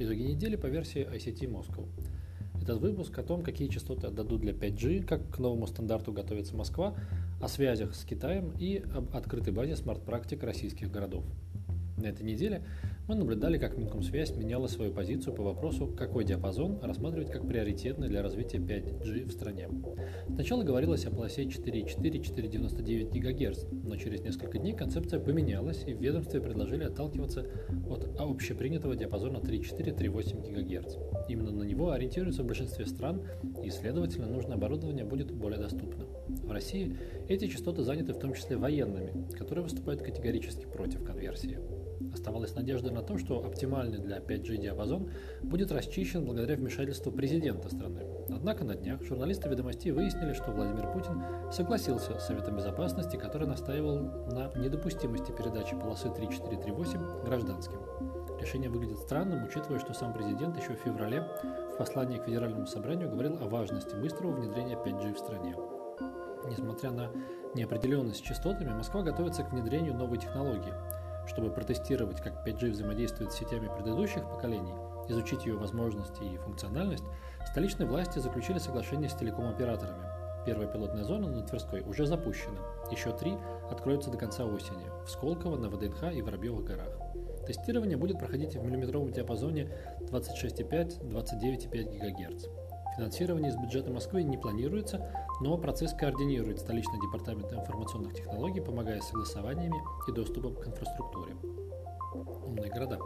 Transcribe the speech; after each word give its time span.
Итоги 0.00 0.22
недели 0.22 0.54
по 0.54 0.66
версии 0.66 1.04
ICT 1.04 1.50
Moscow. 1.50 1.84
Этот 2.62 2.80
выпуск 2.80 3.18
о 3.18 3.24
том, 3.24 3.42
какие 3.42 3.66
частоты 3.66 4.06
отдадут 4.06 4.42
для 4.42 4.52
5G, 4.52 5.02
как 5.02 5.28
к 5.28 5.40
новому 5.40 5.66
стандарту 5.66 6.12
готовится 6.12 6.54
Москва, 6.54 6.94
о 7.40 7.48
связях 7.48 7.96
с 7.96 8.04
Китаем 8.04 8.52
и 8.60 8.84
об 8.94 9.16
открытой 9.16 9.52
базе 9.52 9.74
смарт-практик 9.74 10.40
российских 10.44 10.92
городов. 10.92 11.24
На 11.96 12.06
этой 12.06 12.22
неделе 12.22 12.62
мы 13.08 13.14
наблюдали, 13.14 13.56
как 13.56 13.78
Минкомсвязь 13.78 14.36
меняла 14.36 14.66
свою 14.66 14.92
позицию 14.92 15.32
по 15.34 15.42
вопросу, 15.42 15.86
какой 15.86 16.26
диапазон 16.26 16.78
рассматривать 16.82 17.30
как 17.30 17.48
приоритетный 17.48 18.06
для 18.06 18.22
развития 18.22 18.58
5G 18.58 19.24
в 19.24 19.32
стране. 19.32 19.70
Сначала 20.28 20.62
говорилось 20.62 21.06
о 21.06 21.10
полосе 21.10 21.44
4,4-4,99 21.44 23.18
ГГц, 23.18 23.64
но 23.72 23.96
через 23.96 24.20
несколько 24.20 24.58
дней 24.58 24.74
концепция 24.74 25.20
поменялась, 25.20 25.84
и 25.86 25.94
в 25.94 26.02
ведомстве 26.02 26.42
предложили 26.42 26.84
отталкиваться 26.84 27.46
от 27.88 28.14
общепринятого 28.20 28.94
диапазона 28.94 29.38
3,4-3,8 29.38 30.52
ГГц. 30.52 30.96
Именно 31.30 31.52
на 31.52 31.62
него 31.62 31.92
ориентируются 31.92 32.42
в 32.42 32.46
большинстве 32.46 32.84
стран, 32.84 33.22
и, 33.64 33.70
следовательно, 33.70 34.26
нужное 34.26 34.56
оборудование 34.56 35.06
будет 35.06 35.32
более 35.32 35.58
доступно. 35.58 36.04
В 36.28 36.50
России 36.50 36.94
эти 37.26 37.46
частоты 37.46 37.84
заняты 37.84 38.12
в 38.12 38.18
том 38.18 38.34
числе 38.34 38.58
военными, 38.58 39.30
которые 39.32 39.62
выступают 39.62 40.02
категорически 40.02 40.66
против 40.66 41.04
конверсии. 41.04 41.58
Оставалась 42.12 42.54
надежда 42.54 42.90
на 42.90 42.97
то, 43.02 43.18
что 43.18 43.44
оптимальный 43.44 43.98
для 43.98 44.18
5G 44.18 44.58
диапазон 44.58 45.10
будет 45.42 45.72
расчищен 45.72 46.24
благодаря 46.24 46.56
вмешательству 46.56 47.12
президента 47.12 47.68
страны. 47.68 48.02
Однако 48.28 48.64
на 48.64 48.74
днях 48.74 49.02
журналисты 49.02 49.48
ведомостей 49.48 49.90
выяснили, 49.90 50.32
что 50.32 50.50
Владимир 50.50 50.92
Путин 50.92 51.22
согласился 51.52 52.18
с 52.18 52.26
Советом 52.26 52.56
Безопасности, 52.56 53.16
который 53.16 53.46
настаивал 53.46 53.98
на 54.30 54.52
недопустимости 54.56 55.32
передачи 55.32 55.74
полосы 55.76 56.10
3438 56.10 57.24
гражданским. 57.24 57.78
Решение 58.40 58.70
выглядит 58.70 58.98
странным, 58.98 59.44
учитывая, 59.44 59.80
что 59.80 59.92
сам 59.94 60.12
президент 60.12 60.56
еще 60.56 60.74
в 60.74 60.80
феврале 60.80 61.26
в 61.72 61.76
послании 61.76 62.18
к 62.18 62.24
Федеральному 62.24 62.66
собранию 62.66 63.10
говорил 63.10 63.36
о 63.42 63.48
важности 63.48 63.94
быстрого 63.96 64.32
внедрения 64.32 64.76
5G 64.76 65.14
в 65.14 65.18
стране. 65.18 65.56
Несмотря 66.48 66.92
на 66.92 67.10
неопределенность 67.54 68.20
с 68.20 68.22
частотами, 68.22 68.70
Москва 68.70 69.02
готовится 69.02 69.42
к 69.42 69.52
внедрению 69.52 69.94
новой 69.94 70.18
технологии– 70.18 70.72
чтобы 71.28 71.50
протестировать, 71.50 72.20
как 72.20 72.46
5G 72.46 72.70
взаимодействует 72.70 73.32
с 73.32 73.36
сетями 73.36 73.70
предыдущих 73.76 74.28
поколений, 74.28 74.72
изучить 75.08 75.46
ее 75.46 75.56
возможности 75.56 76.22
и 76.22 76.38
функциональность, 76.38 77.04
столичные 77.46 77.86
власти 77.88 78.18
заключили 78.18 78.58
соглашение 78.58 79.08
с 79.08 79.14
телеком-операторами. 79.14 80.06
Первая 80.46 80.66
пилотная 80.66 81.04
зона 81.04 81.28
на 81.28 81.42
Тверской 81.42 81.82
уже 81.82 82.06
запущена. 82.06 82.58
Еще 82.90 83.12
три 83.16 83.34
откроются 83.70 84.10
до 84.10 84.16
конца 84.16 84.44
осени– 84.44 84.86
в 85.04 85.10
Сколково, 85.10 85.56
на 85.56 85.68
ВДНХ 85.68 86.14
и 86.14 86.22
Воробьевых 86.22 86.64
горах. 86.64 86.88
Тестирование 87.46 87.96
будет 87.96 88.18
проходить 88.18 88.56
в 88.56 88.64
миллиметровом 88.64 89.12
диапазоне 89.12 89.70
26,5-29,5 90.10 91.98
ГГц. 91.98 92.46
Финансирование 92.98 93.50
из 93.50 93.56
бюджета 93.56 93.92
Москвы 93.92 94.24
не 94.24 94.36
планируется, 94.36 95.08
но 95.40 95.56
процесс 95.56 95.94
координирует 95.94 96.58
столичный 96.58 97.00
департамент 97.00 97.52
информационных 97.52 98.12
технологий, 98.12 98.60
помогая 98.60 99.00
согласованиями 99.02 99.76
и 100.08 100.12
доступом 100.12 100.56
к 100.56 100.66
инфраструктуре. 100.66 101.36
Умные 102.44 102.72
города. 102.72 102.98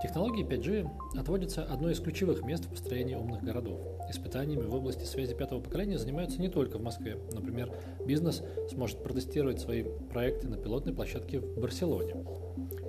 Технологии 0.00 0.46
5G 0.46 1.18
отводятся 1.18 1.64
одной 1.64 1.94
из 1.94 2.00
ключевых 2.00 2.44
мест 2.44 2.66
в 2.66 2.70
построении 2.70 3.16
умных 3.16 3.42
городов. 3.42 3.80
Испытаниями 4.08 4.62
в 4.62 4.74
области 4.76 5.02
связи 5.02 5.34
пятого 5.34 5.60
поколения 5.60 5.98
занимаются 5.98 6.40
не 6.40 6.48
только 6.48 6.78
в 6.78 6.82
Москве. 6.82 7.18
Например, 7.32 7.72
бизнес 8.06 8.44
сможет 8.70 9.02
протестировать 9.02 9.58
свои 9.58 9.82
проекты 9.82 10.46
на 10.46 10.56
пилотной 10.56 10.94
площадке 10.94 11.40
в 11.40 11.58
Барселоне. 11.58 12.14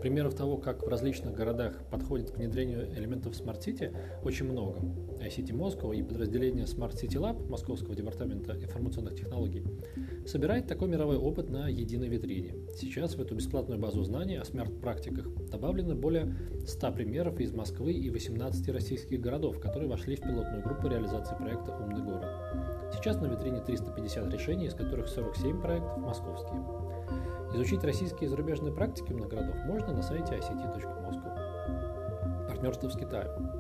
Примеров 0.01 0.35
того, 0.35 0.57
как 0.57 0.83
в 0.83 0.87
различных 0.87 1.33
городах 1.33 1.83
подходит 1.89 2.31
к 2.31 2.37
внедрению 2.37 2.87
элементов 2.97 3.33
Smart 3.33 3.59
City, 3.59 3.95
очень 4.23 4.45
много. 4.45 4.79
ICT 5.19 5.51
Moscow 5.51 5.95
и 5.95 6.03
подразделение 6.03 6.65
Smart 6.65 6.93
City 6.93 7.19
Lab 7.19 7.49
Московского 7.49 7.95
департамента 7.95 8.53
информационных 8.53 9.15
технологий 9.15 9.65
собирает 10.25 10.67
такой 10.67 10.87
мировой 10.87 11.17
опыт 11.17 11.49
на 11.49 11.67
единой 11.67 12.07
витрине. 12.07 12.55
Сейчас 12.75 13.15
в 13.15 13.21
эту 13.21 13.35
бесплатную 13.35 13.79
базу 13.79 14.03
знаний 14.03 14.35
о 14.35 14.45
смарт-практиках 14.45 15.27
добавлено 15.49 15.95
более 15.95 16.35
100 16.65 16.91
примеров 16.91 17.39
из 17.39 17.53
Москвы 17.53 17.93
и 17.93 18.09
18 18.09 18.69
российских 18.69 19.19
городов, 19.19 19.59
которые 19.59 19.89
вошли 19.89 20.15
в 20.15 20.21
пилотную 20.21 20.63
группу 20.63 20.87
реализации 20.87 21.35
проекта 21.35 21.75
«Умный 21.75 22.03
город». 22.03 22.27
Сейчас 22.97 23.21
на 23.21 23.27
витрине 23.27 23.61
350 23.61 24.33
решений, 24.33 24.65
из 24.65 24.73
которых 24.73 25.07
47 25.07 25.61
проектов 25.61 25.97
московские. 25.97 26.65
Изучить 27.53 27.83
российские 27.83 28.25
и 28.25 28.27
зарубежные 28.27 28.73
практики 28.73 29.13
умных 29.13 29.29
городов 29.29 29.55
можно 29.65 29.93
на 29.93 30.01
сайте 30.01 30.35
ict.moscow. 30.35 32.47
Партнерство 32.47 32.89
с 32.89 32.97
Китаем. 32.97 33.51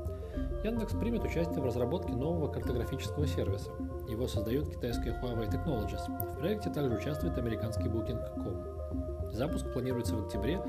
Яндекс 0.63 0.93
примет 0.93 1.23
участие 1.23 1.61
в 1.61 1.65
разработке 1.65 2.13
нового 2.13 2.51
картографического 2.51 3.27
сервиса. 3.27 3.69
Его 4.09 4.27
создает 4.27 4.69
китайская 4.69 5.11
Huawei 5.21 5.51
Technologies. 5.51 6.01
В 6.33 6.39
проекте 6.39 6.71
также 6.71 6.97
участвует 6.97 7.37
американский 7.37 7.89
Booking.com. 7.89 9.31
Запуск 9.31 9.71
планируется 9.71 10.15
в 10.15 10.25
октябре. 10.25 10.59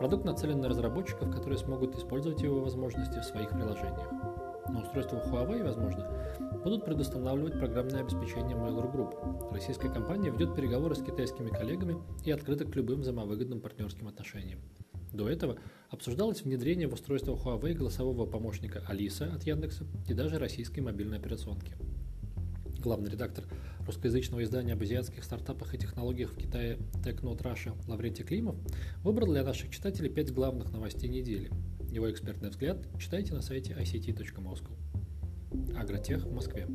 Продукт 0.00 0.24
нацелен 0.24 0.60
на 0.60 0.68
разработчиков, 0.68 1.30
которые 1.30 1.58
смогут 1.58 1.94
использовать 1.94 2.42
его 2.42 2.60
возможности 2.60 3.20
в 3.20 3.24
своих 3.24 3.50
приложениях. 3.50 4.10
На 4.68 4.82
устройствах 4.82 5.26
Huawei, 5.26 5.62
возможно, 5.62 6.06
будут 6.64 6.84
предустанавливать 6.84 7.58
программное 7.58 8.00
обеспечение 8.00 8.56
Mail.ru 8.56 8.92
Group. 8.92 9.52
Российская 9.52 9.88
компания 9.88 10.30
ведет 10.30 10.54
переговоры 10.56 10.94
с 10.94 11.02
китайскими 11.02 11.50
коллегами 11.50 11.96
и 12.24 12.30
открыта 12.30 12.64
к 12.64 12.74
любым 12.74 13.00
взаимовыгодным 13.00 13.60
партнерским 13.60 14.08
отношениям. 14.08 14.60
До 15.12 15.28
этого 15.28 15.56
обсуждалось 15.90 16.42
внедрение 16.42 16.88
в 16.88 16.94
устройство 16.94 17.36
Huawei 17.36 17.74
голосового 17.74 18.26
помощника 18.26 18.82
Алиса 18.88 19.32
от 19.32 19.44
Яндекса 19.44 19.86
и 20.08 20.14
даже 20.14 20.38
российской 20.38 20.80
мобильной 20.80 21.18
операционки. 21.18 21.74
Главный 22.80 23.10
редактор 23.10 23.44
русскоязычного 23.86 24.42
издания 24.42 24.74
об 24.74 24.82
азиатских 24.82 25.24
стартапах 25.24 25.74
и 25.74 25.78
технологиях 25.78 26.32
в 26.32 26.36
Китае 26.36 26.78
TechNote 27.04 27.42
Russia 27.42 27.72
Лаврентий 27.88 28.24
Климов 28.24 28.56
выбрал 29.02 29.28
для 29.28 29.44
наших 29.44 29.70
читателей 29.70 30.10
пять 30.10 30.32
главных 30.32 30.72
новостей 30.72 31.08
недели. 31.08 31.50
Его 31.90 32.10
экспертный 32.10 32.50
взгляд 32.50 32.78
читайте 32.98 33.34
на 33.34 33.42
сайте 33.42 33.72
ict.moscow. 33.72 34.72
Агротех 35.76 36.24
в 36.24 36.32
Москве. 36.32 36.66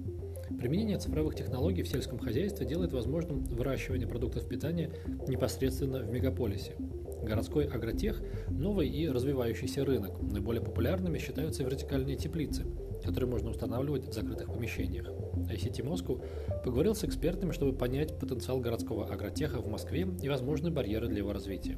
Применение 0.58 0.98
цифровых 0.98 1.36
технологий 1.36 1.84
в 1.84 1.88
сельском 1.88 2.20
хозяйстве 2.20 2.66
делает 2.66 2.94
возможным 2.94 3.44
выращивание 3.46 4.08
продуктов 4.08 4.48
питания 4.48 4.92
непосредственно 5.28 6.00
в 6.00 6.12
мегаполисе. 6.12 6.76
Городской 7.24 7.66
агротех– 7.66 8.22
новый 8.50 8.90
и 8.90 9.08
развивающийся 9.08 9.86
рынок. 9.86 10.22
Наиболее 10.22 10.64
популярными 10.64 11.20
считаются 11.20 11.64
вертикальные 11.64 12.18
теплицы, 12.18 12.66
которые 13.04 13.30
можно 13.30 13.52
устанавливать 13.52 14.08
в 14.08 14.14
закрытых 14.14 14.52
помещениях. 14.52 15.08
ICT 15.08 15.84
Moscow 15.86 16.24
поговорил 16.64 16.96
с 16.96 17.04
экспертами, 17.04 17.52
чтобы 17.52 17.78
понять 17.78 18.18
потенциал 18.20 18.60
городского 18.60 19.08
агротеха 19.08 19.62
в 19.62 19.68
Москве 19.68 20.08
и 20.22 20.30
возможные 20.30 20.72
барьеры 20.72 21.08
для 21.08 21.20
его 21.20 21.34
развития. 21.34 21.78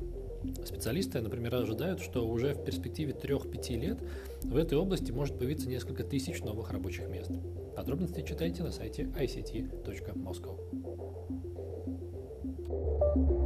Специалисты, 0.66 1.22
например, 1.22 1.56
ожидают, 1.56 2.00
что 2.02 2.28
уже 2.28 2.54
в 2.54 2.64
перспективе 2.64 3.14
3-5 3.14 3.76
лет 3.78 4.00
в 4.44 4.56
этой 4.58 4.78
области 4.78 5.12
может 5.12 5.38
появиться 5.38 5.70
несколько 5.70 6.04
тысяч 6.04 6.42
новых 6.42 6.72
рабочих 6.72 7.08
мест. 7.08 7.32
Подробности 7.76 8.24
читайте 8.28 8.64
на 8.64 8.72
сайте 8.72 9.04
ict.moscow. 9.04 10.60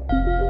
thank 0.10 0.42
you 0.42 0.47